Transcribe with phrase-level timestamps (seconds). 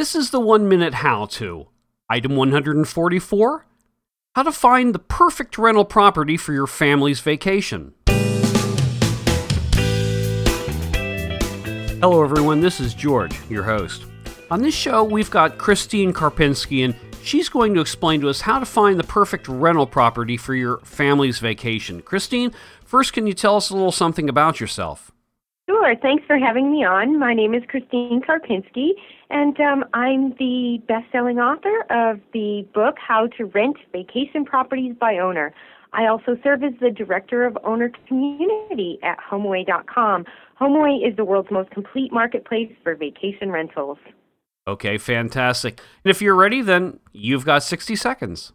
[0.00, 1.66] This is the one minute how to.
[2.08, 3.66] Item 144
[4.34, 7.92] How to find the perfect rental property for your family's vacation.
[12.00, 12.62] Hello, everyone.
[12.62, 14.06] This is George, your host.
[14.50, 18.58] On this show, we've got Christine Karpinski, and she's going to explain to us how
[18.58, 22.00] to find the perfect rental property for your family's vacation.
[22.00, 22.52] Christine,
[22.86, 25.12] first, can you tell us a little something about yourself?
[25.70, 25.94] Sure.
[26.02, 27.16] Thanks for having me on.
[27.16, 28.88] My name is Christine Karpinski,
[29.30, 35.18] and um, I'm the best-selling author of the book How to Rent Vacation Properties by
[35.18, 35.54] Owner.
[35.92, 40.24] I also serve as the director of owner community at HomeAway.com.
[40.60, 43.98] HomeAway is the world's most complete marketplace for vacation rentals.
[44.66, 45.80] Okay, fantastic.
[46.04, 48.52] And if you're ready, then you've got 60 seconds.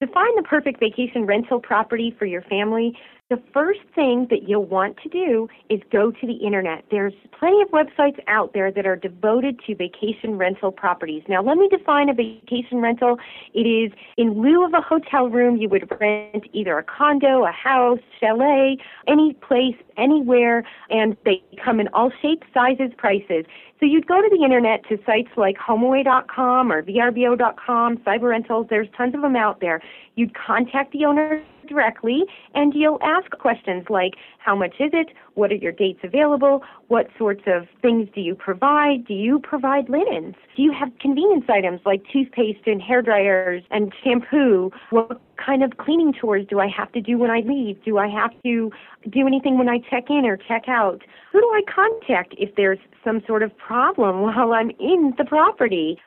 [0.00, 2.96] To find the perfect vacation rental property for your family,
[3.30, 6.82] the first thing that you'll want to do is go to the internet.
[6.90, 11.22] There's plenty of websites out there that are devoted to vacation rental properties.
[11.28, 13.18] Now, let me define a vacation rental.
[13.52, 17.52] It is in lieu of a hotel room, you would rent either a condo, a
[17.52, 23.44] house, chalet, any place, anywhere, and they come in all shapes, sizes, prices.
[23.78, 28.68] So you'd go to the internet to sites like HomeAway.com or VRBO.com, Cyber Rentals.
[28.70, 29.82] There's tons of them out there.
[30.16, 32.22] You'd contact the owner directly
[32.54, 35.08] and you'll ask questions like how much is it?
[35.34, 36.62] What are your dates available?
[36.88, 39.06] What sorts of things do you provide?
[39.06, 40.34] Do you provide linens?
[40.56, 44.70] Do you have convenience items like toothpaste and hair dryers and shampoo?
[44.90, 47.82] What kind of cleaning chores do I have to do when I leave?
[47.84, 48.70] Do I have to
[49.08, 51.02] do anything when I check in or check out?
[51.32, 55.98] Who do I contact if there's some sort of problem while I'm in the property?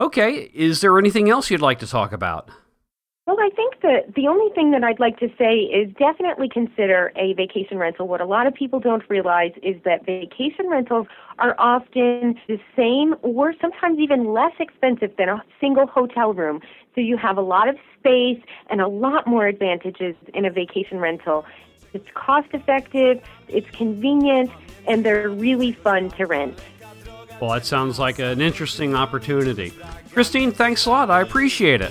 [0.00, 2.50] Okay, is there anything else you'd like to talk about?
[3.26, 7.10] Well, I think that the only thing that I'd like to say is definitely consider
[7.16, 8.06] a vacation rental.
[8.06, 11.08] What a lot of people don't realize is that vacation rentals
[11.40, 16.60] are often the same or sometimes even less expensive than a single hotel room.
[16.94, 21.00] So you have a lot of space and a lot more advantages in a vacation
[21.00, 21.44] rental.
[21.94, 24.52] It's cost effective, it's convenient,
[24.86, 26.56] and they're really fun to rent.
[27.40, 29.72] Well, that sounds like an interesting opportunity.
[30.12, 31.10] Christine, thanks a lot.
[31.10, 31.90] I appreciate it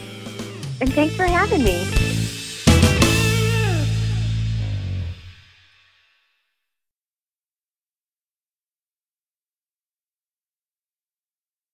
[0.82, 2.05] and thanks for having me.